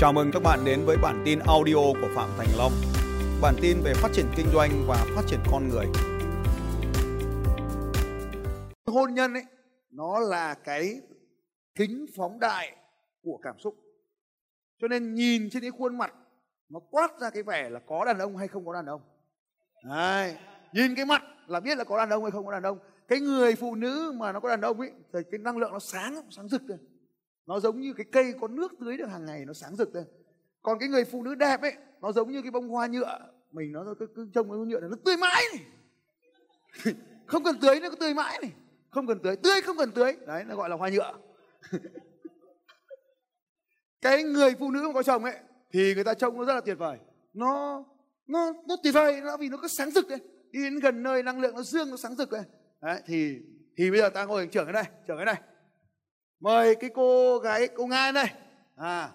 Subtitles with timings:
[0.00, 2.72] Chào mừng các bạn đến với bản tin audio của Phạm Thành Long.
[3.42, 5.86] Bản tin về phát triển kinh doanh và phát triển con người.
[8.86, 9.44] hôn nhân ấy,
[9.90, 11.00] nó là cái
[11.74, 12.76] kính phóng đại
[13.22, 13.74] của cảm xúc
[14.80, 16.14] cho nên nhìn trên cái khuôn mặt,
[16.68, 19.00] nó quát ra cái vẻ là có đàn ông hay không có đàn ông
[19.84, 20.36] Đấy.
[20.72, 23.20] nhìn cái mặt là biết là có đàn ông hay không có đàn ông cái
[23.20, 26.30] người phụ nữ mà nó có đàn ông ấy, thì cái năng lượng nó sáng
[26.30, 26.78] sáng rực lên
[27.46, 30.04] nó giống như cái cây có nước tưới được hàng ngày nó sáng rực lên.
[30.62, 33.18] Còn cái người phụ nữ đẹp ấy nó giống như cái bông hoa nhựa.
[33.52, 35.64] Mình nó cứ, cứ trông cái bông nhựa này nó tươi mãi này.
[37.26, 38.52] Không cần tưới nó cứ tươi mãi này.
[38.90, 40.16] Không cần tưới tươi không cần tưới.
[40.26, 41.12] Đấy nó gọi là hoa nhựa.
[44.00, 45.34] Cái người phụ nữ mà có chồng ấy
[45.72, 46.98] thì người ta trông nó rất là tuyệt vời.
[47.32, 47.84] Nó
[48.26, 50.20] nó nó tuyệt vời nó vì nó cứ sáng rực lên.
[50.50, 52.42] Đi đến gần nơi năng lượng nó dương nó sáng rực lên.
[52.80, 53.38] Đấy thì
[53.76, 55.40] thì bây giờ ta ngồi trưởng cái này trưởng cái này
[56.40, 58.26] mời cái cô gái cô nga đây.
[58.76, 59.08] À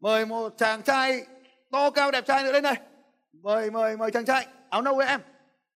[0.00, 1.26] mời một chàng trai
[1.70, 2.74] to cao đẹp trai nữa lên đây.
[3.32, 5.20] Mời mời mời chàng trai áo nâu với em.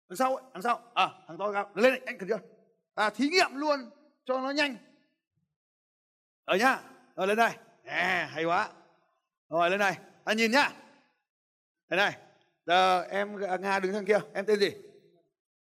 [0.08, 0.80] Đằng sau đằng sau.
[0.94, 1.70] À thằng to cao.
[1.74, 2.38] Lên đây anh cần chưa
[2.94, 3.90] à thí nghiệm luôn
[4.24, 4.76] cho nó nhanh.
[6.44, 6.80] Ở nhá.
[7.16, 7.50] Rồi lên đây.
[7.84, 8.68] À, hay quá.
[9.48, 10.72] Rồi lên này ta nhìn nhá.
[11.90, 12.16] Thế này
[12.66, 14.18] giờ em nga đứng thằng kia.
[14.34, 14.70] Em tên gì?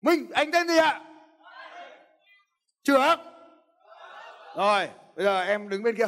[0.02, 1.00] Minh anh tên gì ạ?
[2.84, 3.20] Trưởng
[4.56, 6.06] rồi bây giờ em đứng bên kia.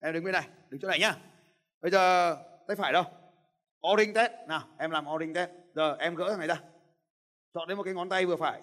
[0.00, 1.16] Em đứng bên này đứng chỗ này nhá.
[1.80, 2.34] Bây giờ
[2.66, 3.04] tay phải đâu?
[3.92, 4.32] Oring test.
[4.48, 5.50] Nào em làm Oring test.
[5.74, 6.62] Giờ em gỡ thằng này ra.
[7.54, 8.62] Chọn đến một cái ngón tay vừa phải.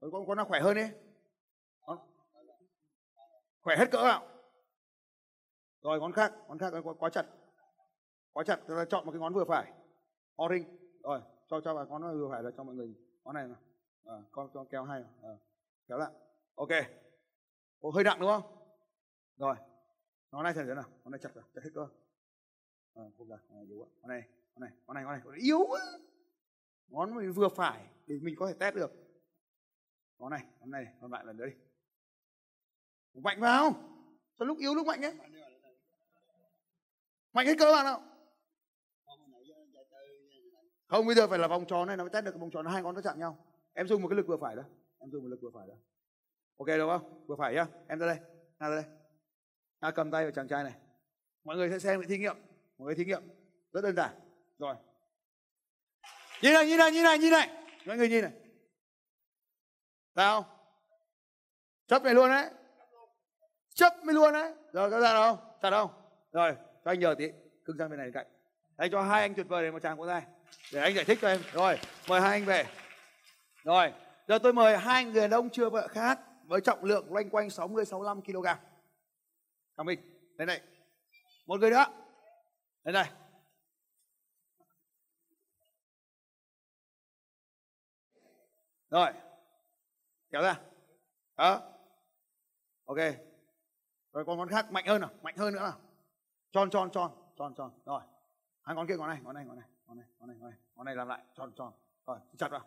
[0.00, 0.88] Con con nó khỏe hơn đi
[1.86, 1.98] con...
[3.62, 4.26] khỏe hết cỡ nào.
[5.82, 7.26] Rồi ngón khác ngón khác quá, quá chặt.
[8.32, 9.72] Quá chặt ta chọn một cái ngón vừa phải.
[10.42, 10.64] Oring
[11.02, 12.94] rồi cho cho vào ngón vừa phải là cho mọi người
[13.24, 13.58] ngón này nào
[14.04, 15.30] à, ờ, con cho kéo hai à,
[15.88, 16.10] kéo lại.
[16.54, 16.70] Ok.
[17.84, 18.42] Ồ, hơi nặng đúng không?
[19.36, 19.56] Rồi
[20.30, 21.86] ngón này thế nào ngón này chặt rồi chặt hết cơ.
[22.94, 23.86] À, không được à, yếu quá.
[24.00, 24.22] Ngón này
[24.54, 25.80] ngón này ngón này ngón này yếu quá.
[26.88, 28.92] Ngón mình vừa phải để mình có thể test được.
[30.18, 31.52] Ngón này ngón này còn lại lần nữa đi.
[33.20, 33.74] Mạnh vào.
[34.38, 35.12] Cho lúc yếu lúc mạnh nhé.
[37.32, 38.02] mạnh hết cơ bạn nào?
[40.86, 42.66] không bây giờ phải là vòng tròn này nó mới test được cái vòng tròn.
[42.66, 43.46] Hai ngón nó chạm nhau.
[43.72, 44.62] Em dùng một cái lực vừa phải đó.
[44.98, 45.74] Em dùng một lực vừa phải đó
[46.56, 47.26] ok được không?
[47.26, 47.66] Vừa phải nhá.
[47.88, 48.18] Em ra đây.
[48.58, 48.84] Ra đây.
[49.80, 50.72] Ta cầm tay vào chàng trai này.
[51.44, 52.36] Mọi người sẽ xem cái thí nghiệm.
[52.78, 53.22] Một cái thí nghiệm.
[53.72, 54.10] Rất đơn giản.
[54.58, 54.74] Rồi.
[56.42, 57.50] Nhìn này nhìn này nhìn này nhìn này.
[57.86, 58.32] Mọi người nhìn này.
[60.14, 60.46] Sao
[61.86, 62.50] chấp này luôn đấy.
[63.74, 64.54] Chấp mới luôn đấy.
[64.72, 65.90] Rồi có ra đâu chặt đâu
[66.32, 67.28] rồi, cho anh nhờ tí.
[67.64, 68.26] Cưng sang bên này cạnh.
[68.76, 70.22] Anh cho hai anh tuyệt vời để một chàng vỗ tay.
[70.72, 71.40] Để anh giải thích cho em.
[71.52, 71.78] Rồi,
[72.08, 72.64] mời hai anh về.
[73.64, 73.92] Rồi,
[74.28, 77.50] giờ tôi mời hai người đàn ông chưa vợ khác với trọng lượng loanh quanh
[77.50, 78.46] 60 65 kg.
[79.76, 80.00] Cảm mình,
[80.36, 80.60] đây này.
[81.46, 81.84] Một người nữa.
[82.84, 83.12] Đây này.
[88.90, 89.12] Rồi.
[90.30, 90.60] Kéo ra.
[91.36, 91.60] Đó.
[92.84, 92.98] Ok.
[94.12, 95.80] Rồi còn con khác mạnh hơn nào, mạnh hơn nữa nào.
[96.52, 97.70] Tròn tròn tròn, tròn tròn.
[97.84, 98.00] Rồi.
[98.00, 98.06] À,
[98.62, 100.58] Hai ngón kia ngón này, ngón này, ngón này, ngón này, ngón này, ngón này,
[100.74, 101.72] ngón này làm lại tròn tròn.
[102.06, 102.64] Rồi, chặt vào.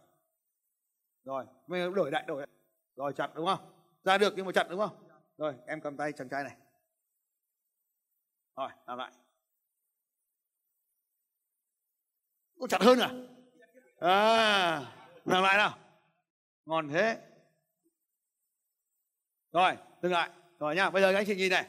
[1.24, 2.57] Rồi, mình đổi đại đổi lại
[2.98, 3.74] rồi chặt đúng không?
[4.04, 5.10] Ra được nhưng mà chặt đúng không?
[5.38, 6.58] Rồi em cầm tay chàng trai này.
[8.56, 9.12] Rồi làm lại.
[12.60, 13.12] Có chặt hơn à?
[14.00, 14.94] À
[15.26, 15.78] làm lại nào.
[16.66, 17.22] Ngon thế.
[19.52, 20.30] Rồi dừng lại.
[20.60, 21.68] Rồi nha, bây giờ các anh chị nhìn này.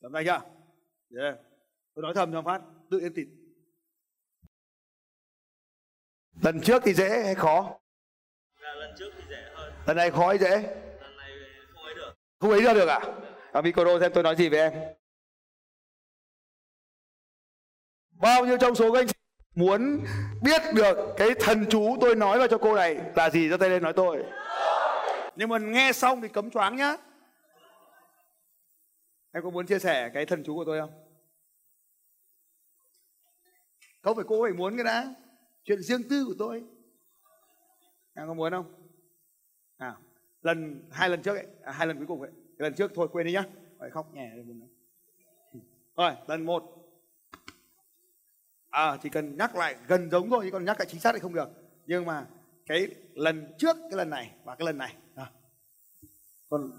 [0.00, 0.40] Cầm tay chưa?
[1.20, 1.38] Yeah.
[1.94, 3.28] tôi nói thầm cho phát tự yên tịt
[6.42, 7.80] lần trước thì dễ hay khó
[8.60, 10.50] lần trước thì dễ hơn lần này khó hay dễ.
[10.50, 11.30] Lần này
[11.74, 13.00] không ấy được không ấy ra được à?
[13.52, 14.72] À micro xem tôi nói gì với em.
[18.10, 19.14] Bao nhiêu trong số các anh chị
[19.54, 20.04] muốn
[20.42, 23.48] biết được cái thần chú tôi nói vào cho cô này là gì?
[23.48, 24.24] Ra tay lên nói tôi.
[25.36, 26.96] Nhưng mà nghe xong thì cấm choáng nhá.
[29.32, 30.90] Em có muốn chia sẻ cái thần chú của tôi không?
[34.02, 35.14] Không phải cô phải muốn cái đã.
[35.64, 36.62] Chuyện riêng tư của tôi.
[38.14, 38.83] Em có muốn không?
[39.76, 39.96] À,
[40.42, 42.30] lần hai lần trước ấy, à, hai lần cuối cùng ấy.
[42.56, 43.44] Lần trước thôi quên đi nhá.
[43.78, 44.44] Phải khóc nhẹ rồi
[46.26, 46.62] lần một.
[48.70, 51.18] À chỉ cần nhắc lại gần giống thôi chứ còn nhắc lại chính xác thì
[51.18, 51.48] không được.
[51.86, 52.26] Nhưng mà
[52.66, 54.94] cái lần trước cái lần này và cái lần này.
[55.14, 55.30] À.
[56.48, 56.70] còn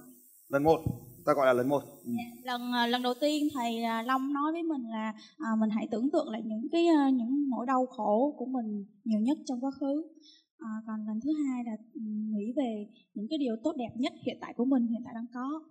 [0.50, 0.80] lần một
[1.25, 1.83] ta gọi là lần một.
[2.06, 2.12] Ừ.
[2.18, 5.69] Dạ, lần à, lần đầu tiên thầy à, long nói với mình là à, mình
[5.69, 9.38] hãy tưởng tượng lại những cái à, những nỗi đau khổ của mình nhiều nhất
[9.45, 10.03] trong quá khứ
[10.66, 11.72] à, còn lần thứ hai là
[12.36, 15.26] nghĩ về những cái điều tốt đẹp nhất hiện tại của mình hiện tại đang
[15.34, 15.62] có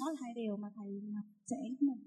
[0.00, 2.02] đó là hai điều mà thầy à, sẽ mình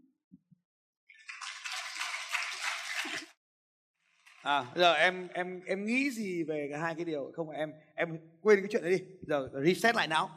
[4.42, 8.18] À, giờ em em em nghĩ gì về cái hai cái điều không em em
[8.42, 9.06] quên cái chuyện đấy đi.
[9.22, 10.30] Giờ reset lại não.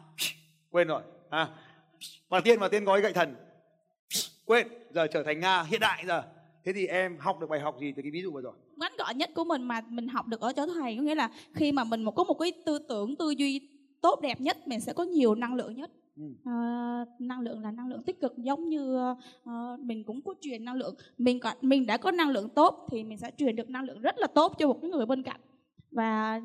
[0.70, 1.02] Quên rồi.
[1.30, 1.48] À.
[2.28, 3.34] Và tiên và tiên gói gậy thần.
[4.44, 6.22] Quên, giờ trở thành Nga hiện đại giờ.
[6.64, 8.54] Thế thì em học được bài học gì từ cái ví dụ vừa rồi?
[8.82, 11.30] Ngắn gọn nhất của mình mà mình học được ở chỗ thầy có nghĩa là
[11.54, 13.68] khi mà mình có một cái tư tưởng tư duy
[14.00, 16.22] tốt đẹp nhất mình sẽ có nhiều năng lượng nhất Ừ.
[16.44, 16.52] Ờ,
[17.18, 18.96] năng lượng là năng lượng tích cực giống như
[19.44, 22.88] ờ, mình cũng có truyền năng lượng mình có mình đã có năng lượng tốt
[22.90, 25.22] thì mình sẽ truyền được năng lượng rất là tốt cho một cái người bên
[25.22, 25.40] cạnh
[25.90, 26.40] và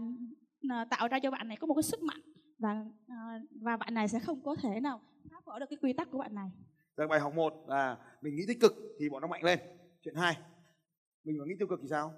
[0.70, 2.22] ờ, tạo ra cho bạn này có một cái sức mạnh
[2.60, 3.16] và ờ,
[3.62, 5.02] và bạn này sẽ không có thể nào
[5.32, 6.52] phá vỡ được cái quy tắc của bạn này
[6.98, 9.60] Giờ bài học 1 là mình nghĩ tích cực thì bọn nó mạnh lên.
[10.04, 10.38] Chuyện 2.
[11.24, 12.14] Mình mà nghĩ tiêu cực thì sao?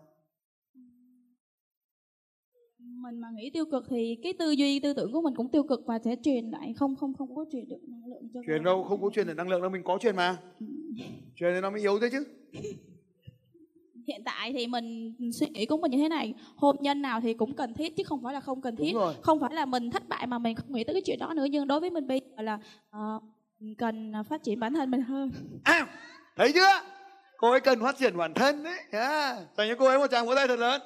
[2.89, 5.63] Mình mà nghĩ tiêu cực thì cái tư duy tư tưởng của mình cũng tiêu
[5.63, 8.63] cực và sẽ truyền lại không không không có truyền được năng lượng cho Truyền
[8.63, 10.37] đâu không có truyền được năng lượng đâu mình có truyền mà.
[11.35, 12.23] Truyền thì nó mới yếu thế chứ.
[14.07, 17.33] hiện tại thì mình suy nghĩ của mình như thế này hôn nhân nào thì
[17.33, 20.09] cũng cần thiết chứ không phải là không cần thiết không phải là mình thất
[20.09, 22.21] bại mà mình không nghĩ tới cái chuyện đó nữa nhưng đối với mình bây
[22.37, 22.59] giờ là
[22.89, 23.19] ờ,
[23.59, 25.31] mình cần phát triển bản thân mình hơn
[25.63, 25.87] À,
[26.35, 26.81] thấy chưa?
[27.37, 28.77] Cô ấy cần phát triển bản thân đấy.
[28.91, 30.81] À, dành cho cô ấy một tràng vỗ tay thật lớn.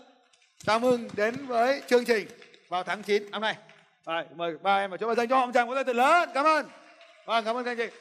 [0.65, 2.27] Chào mừng đến với chương trình
[2.69, 3.57] vào tháng 9 năm nay.
[4.05, 5.95] Rồi, mời ba em vào chỗ bà dành cho họ một tràng vỗ tay thật
[5.95, 6.29] lớn.
[6.33, 6.65] Cảm ơn.
[7.25, 7.95] Vâng, cảm ơn các anh chị.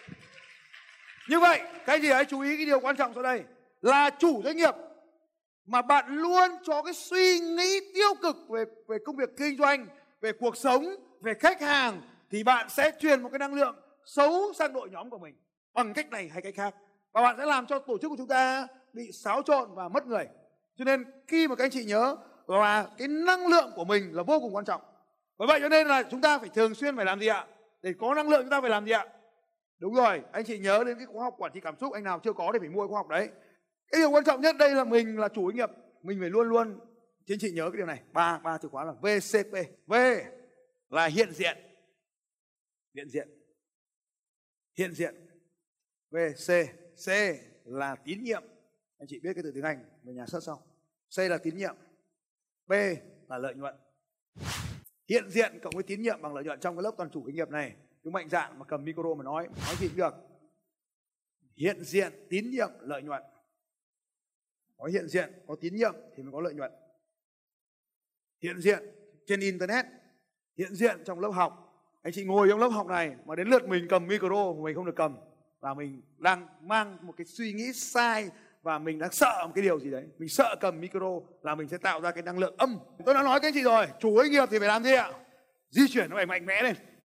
[1.28, 3.42] Như vậy, các anh chị hãy chú ý cái điều quan trọng sau đây
[3.80, 4.74] là chủ doanh nghiệp
[5.66, 9.86] mà bạn luôn cho cái suy nghĩ tiêu cực về về công việc kinh doanh,
[10.20, 10.84] về cuộc sống,
[11.20, 15.10] về khách hàng thì bạn sẽ truyền một cái năng lượng xấu sang đội nhóm
[15.10, 15.34] của mình
[15.74, 16.74] bằng cách này hay cách khác
[17.12, 20.06] và bạn sẽ làm cho tổ chức của chúng ta bị xáo trộn và mất
[20.06, 20.24] người.
[20.78, 22.16] Cho nên khi mà các anh chị nhớ
[22.58, 24.80] và cái năng lượng của mình là vô cùng quan trọng.
[25.38, 27.46] Bởi vậy cho nên là chúng ta phải thường xuyên phải làm gì ạ?
[27.82, 29.06] Để có năng lượng chúng ta phải làm gì ạ?
[29.78, 32.20] Đúng rồi, anh chị nhớ đến cái khóa học quản trị cảm xúc anh nào
[32.24, 33.28] chưa có thì phải mua cái khóa học đấy.
[33.92, 35.70] Cái điều quan trọng nhất đây là mình là chủ doanh nghiệp,
[36.02, 36.80] mình phải luôn luôn
[37.26, 39.52] chính chị nhớ cái điều này, ba ba từ khóa là VCP.
[39.86, 39.94] V
[40.90, 41.56] là hiện diện.
[42.94, 43.28] Hiện diện.
[44.78, 45.14] Hiện diện.
[46.10, 46.16] V
[46.46, 46.48] C
[47.06, 47.08] C
[47.64, 48.42] là tín nhiệm.
[48.98, 50.62] Anh chị biết cái từ tiếng Anh về nhà xuất sau.
[51.16, 51.76] C là tín nhiệm.
[52.72, 52.74] B
[53.28, 53.74] là lợi nhuận.
[55.08, 57.34] Hiện diện cộng với tín nhiệm bằng lợi nhuận trong cái lớp toàn chủ doanh
[57.34, 60.14] nghiệp này, cứ mạnh dạn mà cầm micro mà nói, nói gì cũng được.
[61.56, 63.22] Hiện diện, tín nhiệm, lợi nhuận.
[64.76, 66.72] Có hiện diện, có tín nhiệm thì mới có lợi nhuận.
[68.42, 68.82] Hiện diện
[69.26, 69.86] trên internet,
[70.58, 71.68] hiện diện trong lớp học.
[72.02, 74.74] Anh chị ngồi trong lớp học này mà đến lượt mình cầm micro mà mình
[74.74, 75.16] không được cầm
[75.60, 78.30] là mình đang mang một cái suy nghĩ sai
[78.62, 80.04] và mình đang sợ một cái điều gì đấy.
[80.18, 82.78] Mình sợ cầm micro là mình sẽ tạo ra cái năng lượng âm.
[83.04, 85.12] Tôi đã nói các anh chị rồi, chủ doanh nghiệp thì phải làm gì ạ.
[85.70, 86.76] Di chuyển nó phải mạnh mẽ lên.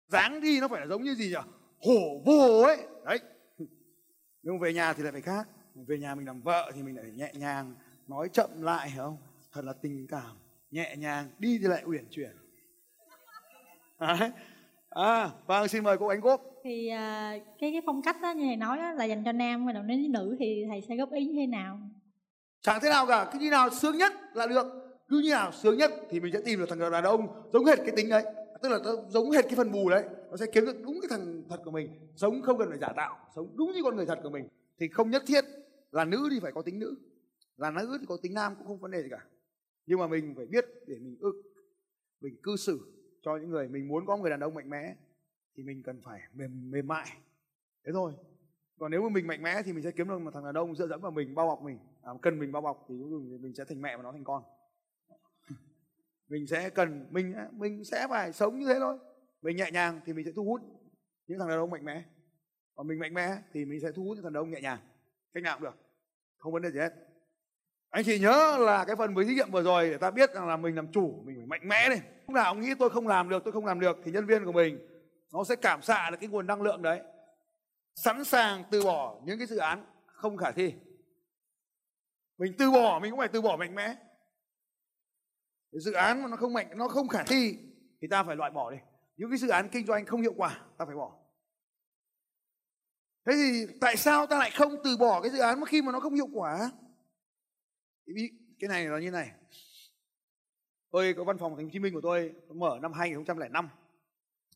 [0.08, 1.52] Dáng đi nó phải là giống như gì nhỉ?
[1.82, 2.78] Hổ vồ ấy.
[3.06, 3.20] Đấy.
[4.42, 5.48] Nhưng về nhà thì lại phải khác.
[5.88, 7.76] Về nhà mình làm vợ thì mình lại phải nhẹ nhàng,
[8.08, 9.18] nói chậm lại, hiểu không?
[9.54, 10.38] Thật là tình cảm,
[10.72, 12.32] nhẹ nhàng, đi thì lại uyển chuyển.
[14.00, 14.32] Đấy
[14.94, 18.44] à vâng xin mời cô ánh cốp thì à, cái cái phong cách đó như
[18.46, 21.26] thầy nói đó, là dành cho nam và nếu nữ thì thầy sẽ góp ý
[21.26, 21.80] như thế nào?
[22.62, 24.66] Chẳng thế nào cả cứ như nào sướng nhất là được.
[25.08, 27.78] Cứ như nào sướng nhất thì mình sẽ tìm được thằng đàn ông giống hệt
[27.78, 28.24] cái tính đấy.
[28.62, 28.80] Tức là
[29.10, 30.04] giống hệt cái phần bù đấy.
[30.30, 31.90] Nó sẽ kiếm được đúng cái thằng thật của mình.
[32.16, 34.48] Sống không cần phải giả tạo sống đúng như con người thật của mình.
[34.80, 35.46] Thì không nhất thiết
[35.92, 36.96] là nữ thì phải có tính nữ.
[37.58, 39.26] Là nữ thì có tính nam cũng không vấn đề gì cả.
[39.86, 41.36] Nhưng mà mình phải biết để mình ức
[42.22, 42.80] mình cư xử
[43.24, 44.96] cho những người mình muốn có người đàn ông mạnh mẽ
[45.56, 47.08] thì mình cần phải mềm mềm mại.
[47.86, 48.14] Thế thôi.
[48.80, 50.76] Còn nếu mà mình mạnh mẽ thì mình sẽ kiếm được một thằng đàn ông
[50.76, 51.80] dựa dẫm vào mình bao bọc mình.
[52.02, 52.96] À, cần mình bao bọc thì
[53.42, 54.44] mình sẽ thành mẹ và nó thành con.
[56.30, 58.98] Mình sẽ cần mình mình sẽ phải sống như thế thôi.
[59.42, 60.62] Mình nhẹ nhàng thì mình sẽ thu hút
[61.28, 62.04] những thằng đàn ông mạnh mẽ.
[62.76, 64.80] Còn mình mạnh mẽ thì mình sẽ thu hút những thằng đàn ông nhẹ nhàng.
[65.34, 65.76] Cách nào cũng được.
[66.38, 67.13] Không vấn đề gì hết
[67.94, 70.48] anh chị nhớ là cái phần với thí nghiệm vừa rồi để ta biết rằng
[70.48, 71.96] là mình làm chủ, mình phải mạnh mẽ đi.
[71.96, 74.46] Lúc nào ông nghĩ tôi không làm được, tôi không làm được thì nhân viên
[74.46, 74.88] của mình,
[75.34, 77.02] nó sẽ cảm xạ được cái nguồn năng lượng đấy.
[77.96, 80.74] Sẵn sàng từ bỏ những cái dự án không khả thi.
[82.38, 83.96] Mình từ bỏ, mình cũng phải từ bỏ mạnh mẽ.
[85.72, 87.58] Cái dự án mà nó không mạnh, nó không khả thi
[88.02, 88.78] thì ta phải loại bỏ đi.
[89.18, 91.12] Những cái dự án kinh doanh không hiệu quả, ta phải bỏ.
[93.26, 95.92] Thế thì tại sao ta lại không từ bỏ cái dự án mà khi mà
[95.92, 96.72] nó không hiệu quả?
[98.60, 99.32] Cái này là như này.
[100.92, 103.70] Tôi có văn phòng thành phố Hồ Chí Minh của tôi mở năm 2005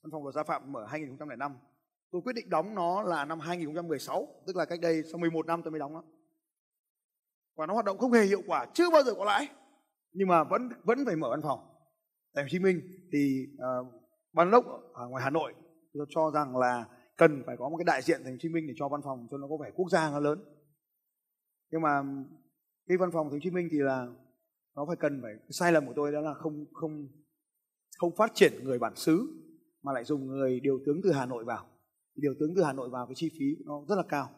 [0.04, 1.58] văn phòng luật gia phạm mở 2005
[2.12, 5.62] tôi quyết định đóng nó là năm 2016 tức là cách đây sau 11 năm
[5.64, 6.04] tôi mới đóng nó.
[7.56, 9.48] Và nó hoạt động không hề hiệu quả chưa bao giờ có lãi.
[10.12, 11.60] Nhưng mà vẫn vẫn phải mở văn phòng.
[12.34, 12.82] Tại Hồ Chí Minh
[13.14, 13.88] thì uh,
[14.34, 15.54] ban lốc ở ngoài Hà Nội
[15.94, 16.86] tôi cho rằng là
[17.18, 19.02] cần phải có một cái đại diện thành phố Hồ Chí Minh để cho văn
[19.04, 20.44] phòng cho nó có vẻ quốc gia nó lớn.
[21.72, 22.04] Nhưng mà
[22.88, 24.08] cái văn phòng thành phố Hồ Chí Minh thì là
[24.76, 27.08] nó phải cần phải cái sai lầm của tôi đó là không không
[27.98, 29.28] không phát triển người bản xứ
[29.84, 31.66] mà lại dùng người điều tướng từ Hà Nội vào.
[32.16, 34.30] Điều tướng từ Hà Nội vào cái chi phí nó rất là cao.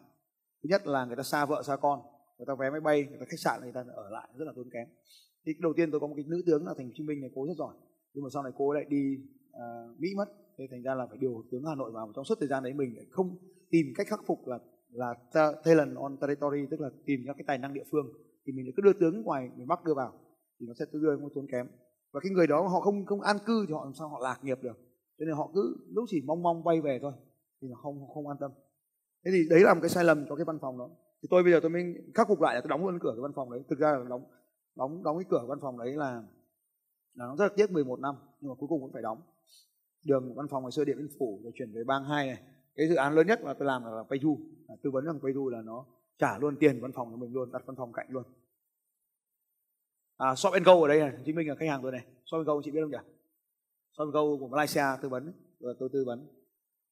[0.62, 2.00] Thứ nhất là người ta xa vợ xa con
[2.38, 4.52] người ta vé máy bay người ta khách sạn người ta ở lại rất là
[4.56, 4.88] tốn kém.
[5.46, 7.20] Thì đầu tiên tôi có một cái nữ tướng là thành phố Hồ Chí Minh
[7.20, 7.74] này cô rất giỏi
[8.14, 9.16] nhưng mà sau này cô lại đi
[9.50, 10.26] uh, Mỹ mất.
[10.58, 12.72] Thế thành ra là phải điều tướng Hà Nội vào trong suốt thời gian đấy
[12.72, 13.38] mình lại không
[13.70, 14.58] tìm cách khắc phục là
[14.90, 15.14] là
[15.64, 18.06] talent on territory tức là tìm các cái tài năng địa phương
[18.46, 20.12] thì mình cứ đưa tướng ngoài miền Bắc đưa vào
[20.60, 21.66] thì nó sẽ đưa không tốn kém.
[22.12, 24.38] Và cái người đó họ không không an cư thì họ làm sao họ lạc
[24.42, 24.78] nghiệp được.
[25.18, 27.12] Cho nên họ cứ lúc chỉ mong mong bay về thôi
[27.62, 28.50] thì nó không không an tâm.
[29.24, 30.90] Thế thì đấy là một cái sai lầm cho cái văn phòng đó.
[31.22, 33.22] Thì tôi bây giờ tôi mới khắc phục lại là tôi đóng luôn cửa cái
[33.22, 33.60] văn phòng đấy.
[33.70, 34.24] Thực ra là đóng
[34.76, 36.22] đóng đóng cái cửa văn phòng đấy là
[37.14, 39.20] là nó rất là tiếc 11 năm nhưng mà cuối cùng vẫn phải đóng.
[40.04, 42.42] Đường văn phòng ngày xưa điện biên phủ rồi chuyển về bang hai này.
[42.76, 45.48] Cái dự án lớn nhất mà tôi làm là Paydu à, tư vấn rằng Paydu
[45.48, 45.86] là nó
[46.20, 48.22] trả luôn tiền văn phòng của mình luôn đặt văn phòng cạnh luôn.
[50.16, 52.06] À, Shop Go ở đây này chứng minh là khách hàng tôi này.
[52.24, 53.12] Shop Go chị biết không nhỉ?
[53.98, 56.28] Shop Go của Malaysia tư vấn rồi tôi tư vấn.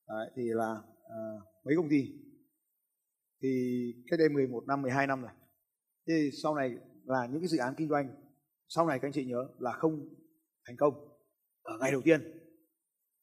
[0.09, 1.19] Đấy, thì là à,
[1.65, 2.03] mấy công ty?
[3.43, 3.49] Thì
[4.11, 5.31] cách đây 11 năm 12 năm rồi.
[6.09, 8.29] Thì sau này là những cái dự án kinh doanh
[8.69, 10.09] sau này các anh chị nhớ là không
[10.67, 10.95] thành công
[11.63, 12.21] ở ngày đầu tiên.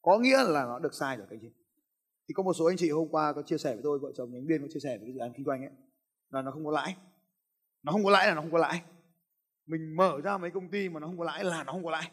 [0.02, 1.52] Có nghĩa là nó được sai rồi các anh chị.
[2.28, 4.32] Thì có một số anh chị hôm qua có chia sẻ với tôi vợ chồng
[4.32, 5.72] nhánh biên có chia sẻ về cái dự án kinh doanh ấy
[6.30, 6.96] là nó không có lãi.
[7.82, 8.82] Nó không có lãi là nó không có lãi.
[9.66, 11.90] Mình mở ra mấy công ty mà nó không có lãi là nó không có
[11.90, 12.10] lãi.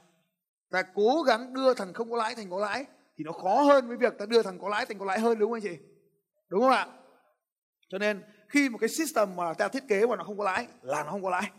[0.70, 2.86] Ta cố gắng đưa thằng không có lãi thành có lãi
[3.18, 5.40] thì nó khó hơn với việc ta đưa thằng có lãi thành có lãi hơn,
[5.40, 5.84] đúng không anh chị?
[6.50, 6.88] Đúng không ạ?
[7.88, 10.68] Cho nên khi một cái system mà ta thiết kế mà nó không có lãi
[10.82, 11.52] là nó không có lãi.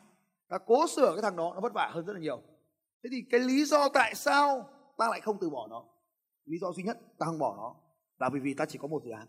[0.49, 2.43] Ta cố sửa cái thằng đó, nó vất vả hơn rất là nhiều.
[3.05, 4.69] Thế thì cái lý do tại sao
[4.99, 5.85] ta lại không từ bỏ nó?
[6.45, 7.75] Lý do duy nhất ta không bỏ nó
[8.19, 9.27] là bởi vì ta chỉ có một dự án.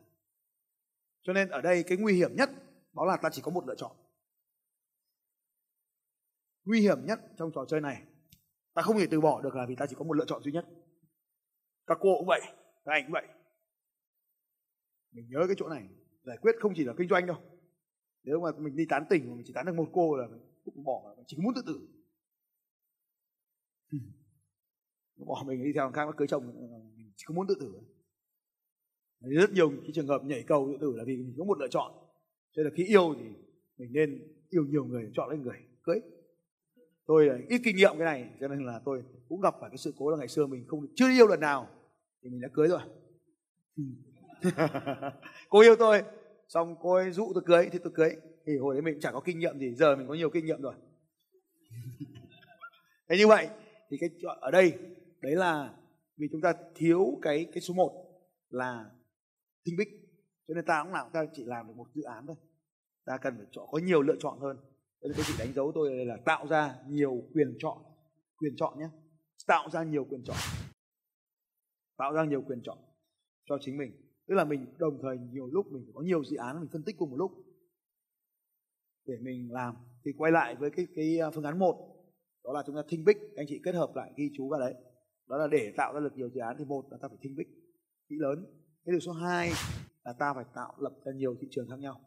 [1.21, 2.49] Cho nên ở đây cái nguy hiểm nhất
[2.95, 3.95] đó là ta chỉ có một lựa chọn.
[6.65, 8.03] Nguy hiểm nhất trong trò chơi này,
[8.73, 10.51] ta không thể từ bỏ được là vì ta chỉ có một lựa chọn duy
[10.51, 10.65] nhất.
[11.87, 12.41] Các cô cũng vậy,
[12.85, 13.27] các anh cũng vậy.
[15.11, 15.87] Mình nhớ cái chỗ này,
[16.23, 17.37] giải quyết không chỉ là kinh doanh đâu.
[18.23, 20.27] Nếu mà mình đi tán tỉnh mà mình chỉ tán được một cô là
[20.65, 21.87] cũng bỏ, mình chỉ muốn tự tử.
[25.15, 27.73] Bỏ mình đi theo khác, nó cưới chồng ờ, mình chỉ muốn tự tử.
[29.19, 31.67] Rất nhiều cái trường hợp nhảy cầu tự tử là vì mình có một lựa
[31.67, 32.04] chọn
[32.57, 33.25] thế là khi yêu thì
[33.77, 35.99] mình nên yêu nhiều người, chọn lấy người, cưới.
[37.07, 39.77] Tôi là ít kinh nghiệm cái này, cho nên là tôi cũng gặp phải cái
[39.77, 41.69] sự cố là ngày xưa mình không, chưa yêu lần nào
[42.23, 42.81] thì mình đã cưới rồi.
[45.49, 46.03] Cô yêu tôi,
[46.47, 48.15] xong cô ấy dụ tôi cưới, thì tôi cưới.
[48.45, 50.61] Thì hồi đấy mình chẳng có kinh nghiệm gì, giờ mình có nhiều kinh nghiệm
[50.61, 50.73] rồi.
[53.09, 53.47] Thế như vậy,
[53.89, 54.09] thì cái
[54.41, 54.73] ở đây,
[55.21, 55.73] đấy là
[56.17, 58.05] vì chúng ta thiếu cái cái số 1
[58.49, 58.85] là
[59.65, 60.04] tinh bích
[60.47, 62.35] cho nên ta cũng làm, ta chỉ làm được một dự án thôi.
[63.05, 64.57] Ta cần phải chọn, có nhiều lựa chọn hơn.
[65.01, 67.77] Cho nên tôi chỉ đánh dấu tôi đây là tạo ra nhiều quyền chọn.
[68.37, 68.89] Quyền chọn nhé.
[69.47, 70.37] Tạo ra nhiều quyền chọn.
[71.97, 72.77] Tạo ra nhiều quyền chọn
[73.49, 73.91] cho chính mình.
[74.27, 76.95] Tức là mình đồng thời nhiều lúc mình có nhiều dự án mình phân tích
[76.97, 77.31] cùng một lúc.
[79.05, 79.75] Để mình làm.
[80.05, 81.95] Thì quay lại với cái cái à, phương án một.
[82.43, 84.73] Đó là chúng ta thinh bích anh chị kết hợp lại ghi chú vào đấy.
[85.27, 87.35] Đó là để tạo ra được nhiều dự án thì một là ta phải thinh
[87.35, 87.47] bích
[88.09, 88.45] kỹ lớn.
[88.85, 89.51] Cái điều số 2
[90.05, 92.01] là ta phải tạo lập ra nhiều thị trường khác nhau.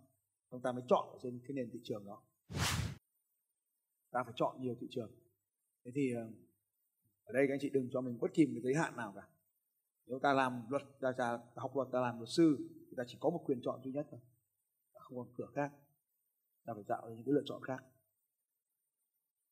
[0.50, 2.23] Chúng ta mới chọn ở trên cái nền thị trường đó.
[4.11, 5.11] Ta phải chọn nhiều thị trường.
[5.85, 6.31] Thế thì ờ,
[7.25, 9.28] ở đây các anh chị đừng cho mình bất kỳ một giới hạn nào cả.
[10.07, 12.57] Nếu ta làm luật ta, ta, ta học luật ta làm luật sư
[12.90, 14.21] thì ta chỉ có một quyền chọn duy nhất thôi.
[14.95, 15.73] Ta không còn cửa khác.
[16.64, 17.85] Ta phải tạo ra những cái lựa chọn khác.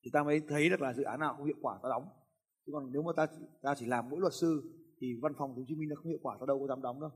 [0.03, 2.09] Thì ta mới thấy được là dự án nào không hiệu quả ta đóng.
[2.67, 3.27] Chứ còn nếu mà ta
[3.63, 6.19] ta chỉ làm mỗi luật sư thì văn phòng Hồ Chí Minh nó không hiệu
[6.23, 7.11] quả ta đâu có dám đóng đâu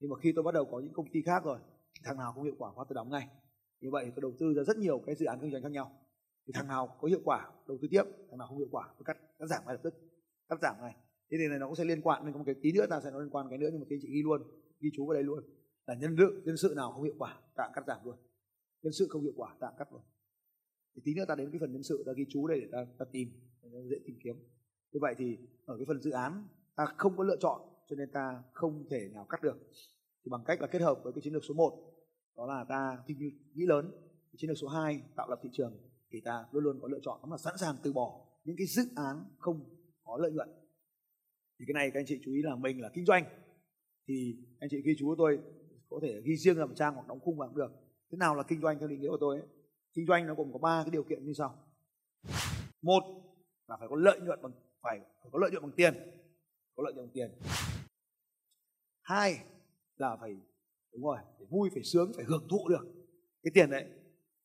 [0.00, 1.58] nhưng mà khi tôi bắt đầu có những công ty khác rồi
[2.04, 3.28] thằng nào không hiệu quả tôi đóng ngay.
[3.80, 5.92] Như vậy tôi đầu tư ra rất nhiều cái dự án kinh doanh khác nhau.
[6.46, 9.04] Thì thằng nào có hiệu quả đầu tư tiếp thằng nào không hiệu quả tôi
[9.04, 9.94] cắt cắt giảm ngay lập tức
[10.48, 10.96] cắt giảm ngay.
[11.30, 13.00] Thế thì này nó cũng sẽ liên quan nên có một cái tí nữa ta
[13.00, 14.42] sẽ nói liên quan cái nữa nhưng mà các chị ghi luôn
[14.80, 15.44] ghi chú vào đây luôn.
[15.86, 18.16] Là nhân sự nhân sự nào không hiệu quả ta cắt giảm luôn.
[18.82, 20.02] Nhân sự không hiệu quả ta cắt luôn.
[20.94, 22.78] Thì tí nữa ta đến cái phần nhân sự ta ghi chú đây để ta,
[22.98, 23.28] ta tìm
[23.62, 24.36] để dễ tìm kiếm.
[24.92, 28.10] Như vậy thì ở cái phần dự án ta không có lựa chọn cho nên
[28.12, 29.56] ta không thể nào cắt được.
[30.24, 31.92] Thì bằng cách là kết hợp với cái chiến lược số 1
[32.36, 33.04] đó là ta
[33.54, 33.90] nghĩ lớn
[34.36, 35.72] chiến lược số 2 tạo lập thị trường
[36.10, 38.66] thì ta luôn luôn có lựa chọn đó là sẵn sàng từ bỏ những cái
[38.66, 39.60] dự án không
[40.04, 40.48] có lợi nhuận.
[41.58, 43.24] Thì cái này các anh chị chú ý là mình là kinh doanh
[44.08, 45.38] thì anh chị ghi chú của tôi
[45.88, 47.70] có thể ghi riêng làm trang hoặc đóng khung vào cũng được.
[48.12, 49.46] Thế nào là kinh doanh theo định nghĩa của tôi ấy?
[49.94, 51.54] kinh doanh nó gồm có ba cái điều kiện như sau.
[52.82, 53.02] Một
[53.68, 54.52] là phải có lợi nhuận bằng
[54.82, 55.94] phải, phải có lợi nhuận bằng tiền.
[56.76, 57.30] Có lợi nhuận bằng tiền
[59.06, 59.38] hai
[59.96, 60.36] là phải,
[60.92, 62.86] đúng rồi, phải vui, phải sướng, phải hưởng thụ được
[63.42, 63.84] cái tiền đấy.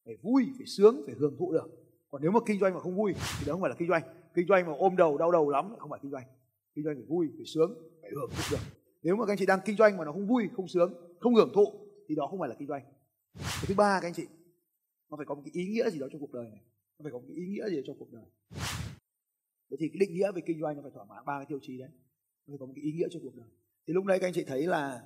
[0.05, 1.67] Phải vui, phải sướng, phải hưởng thụ được.
[2.11, 4.03] Còn nếu mà kinh doanh mà không vui thì đó không phải là kinh doanh.
[4.33, 6.23] Kinh doanh mà ôm đầu, đau đầu lắm không phải kinh doanh.
[6.75, 8.63] Kinh doanh phải vui, phải sướng, phải hưởng thụ được.
[9.03, 11.35] Nếu mà các anh chị đang kinh doanh mà nó không vui, không sướng, không
[11.35, 11.65] hưởng thụ
[12.07, 12.83] thì đó không phải là kinh doanh.
[13.33, 14.27] Cái thứ ba, các anh chị,
[15.09, 16.61] nó phải có một cái ý nghĩa gì đó trong cuộc đời này.
[16.99, 18.25] Nó phải có một cái ý nghĩa gì đó trong cuộc đời.
[19.69, 21.59] Vậy thì cái định nghĩa về kinh doanh nó phải thỏa mãn ba cái tiêu
[21.61, 21.89] chí đấy.
[22.47, 23.47] Nó phải có một cái ý nghĩa trong cuộc đời
[23.87, 25.01] thì lúc đấy các anh chị thấy là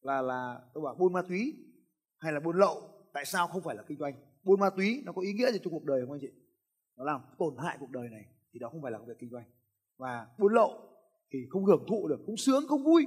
[0.00, 1.54] là là tôi bảo buôn ma túy
[2.18, 4.14] hay là buôn lậu, tại sao không phải là kinh doanh?
[4.42, 6.30] Buôn ma túy nó có ý nghĩa gì trong cuộc đời không anh chị?
[6.96, 9.44] Nó làm tổn hại cuộc đời này thì đó không phải là việc kinh doanh.
[9.98, 10.88] Và buôn lậu
[11.32, 13.06] thì không hưởng thụ được, không sướng, không vui,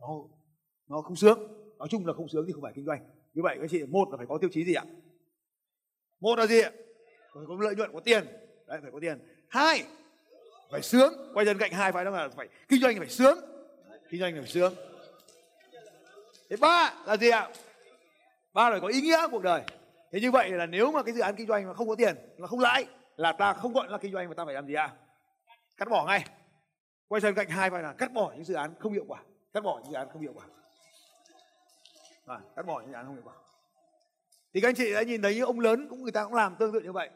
[0.00, 0.06] nó
[0.88, 1.38] nó không sướng.
[1.78, 3.00] Nói chung là không sướng thì không phải kinh doanh.
[3.34, 4.84] Như vậy các chị, một là phải có tiêu chí gì ạ?
[6.20, 6.70] Một là gì ạ?
[7.34, 8.24] Phải có lợi nhuận, có tiền.
[8.66, 9.18] Đấy, phải có tiền.
[9.48, 9.84] Hai,
[10.70, 11.12] phải sướng.
[11.34, 13.38] Quay dần cạnh hai phải đó là phải kinh doanh phải sướng
[14.12, 14.74] kinh doanh phải sướng
[16.50, 17.48] thế ba là gì ạ?
[18.52, 19.62] Ba là có ý nghĩa cuộc đời.
[20.12, 22.16] Thế như vậy là nếu mà cái dự án kinh doanh mà không có tiền
[22.36, 24.74] là không lãi là ta không gọi là kinh doanh mà ta phải làm gì
[24.74, 24.92] ạ?
[25.76, 26.24] Cắt bỏ ngay.
[27.08, 29.22] Quay sang cạnh hai phải là cắt bỏ những dự án không hiệu quả.
[29.52, 30.44] Cắt bỏ những dự án không hiệu quả.
[32.26, 33.34] À, cắt bỏ những dự án không hiệu quả.
[34.54, 36.56] Thì các anh chị đã nhìn thấy những ông lớn cũng người ta cũng làm
[36.58, 37.10] tương tự như vậy.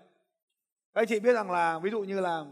[0.94, 2.44] Các anh chị biết rằng là ví dụ như là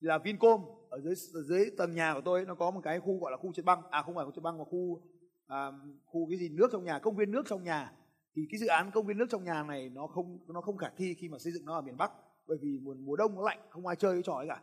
[0.00, 0.64] là Vincom
[0.94, 3.36] ở dưới ở dưới tầng nhà của tôi nó có một cái khu gọi là
[3.36, 3.82] khu trượt băng.
[3.90, 5.02] À không phải khu trượt băng mà khu
[5.46, 5.72] à,
[6.04, 7.92] khu cái gì nước trong nhà công viên nước trong nhà.
[8.36, 10.88] Thì cái dự án công viên nước trong nhà này nó không nó không khả
[10.96, 12.12] thi khi mà xây dựng nó ở miền Bắc
[12.46, 14.62] bởi vì mùa mùa đông nó lạnh không ai chơi cái trò ấy cả.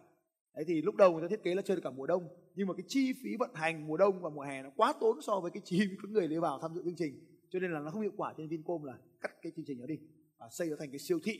[0.56, 2.68] Đấy thì lúc đầu người ta thiết kế là chơi được cả mùa đông nhưng
[2.68, 5.40] mà cái chi phí vận hành mùa đông và mùa hè nó quá tốn so
[5.40, 7.14] với cái chi phí các người đi vào tham dự chương trình.
[7.50, 9.80] Cho nên là nó không hiệu quả cho nên Vincom là cắt cái chương trình
[9.80, 10.00] đó đi
[10.40, 11.40] và xây nó thành cái siêu thị.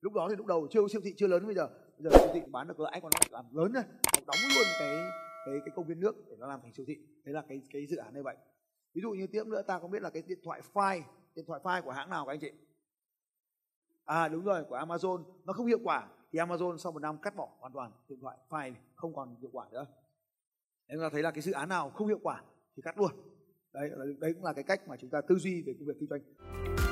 [0.00, 1.68] Lúc đó thì lúc đầu chưa siêu thị chưa lớn bây giờ
[1.98, 3.84] bây giờ siêu thị bán được lãi còn nó làm lớn rồi
[4.26, 4.96] đóng luôn cái
[5.46, 6.96] cái cái công viên nước để nó làm thành siêu thị.
[7.24, 8.36] Đấy là cái cái dự án như vậy.
[8.94, 11.02] Ví dụ như tiếp nữa, ta có biết là cái điện thoại file
[11.34, 12.52] điện thoại file của hãng nào các anh chị?
[14.04, 15.24] À đúng rồi, của Amazon.
[15.44, 18.38] Nó không hiệu quả thì Amazon sau một năm cắt bỏ hoàn toàn điện thoại
[18.48, 19.86] file không còn hiệu quả nữa.
[20.88, 22.42] Nên ta thấy là cái dự án nào không hiệu quả
[22.76, 23.10] thì cắt luôn.
[23.72, 23.90] Đấy
[24.20, 26.91] đấy cũng là cái cách mà chúng ta tư duy về công việc kinh doanh.